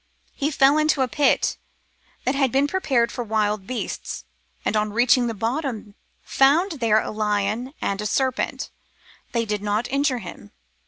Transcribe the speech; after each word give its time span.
He 0.33 0.49
fell 0.49 0.79
into 0.79 1.03
a 1.03 1.07
pit 1.07 1.57
that 2.25 2.33
had 2.33 2.51
been 2.51 2.65
prepared 2.65 3.11
for 3.11 3.23
wild 3.23 3.67
beasts, 3.67 4.25
and 4.65 4.75
on 4.75 4.91
reaching 4.91 5.27
the 5.27 5.35
bottom 5.35 5.93
found 6.23 6.71
there 6.79 6.99
a 6.99 7.11
lion 7.11 7.75
and 7.83 8.01
a 8.01 8.07
serpent. 8.07 8.71
They 9.31 9.45
did 9.45 9.61
not 9.61 9.87
injure 9.91 10.17
him. 10.17 10.53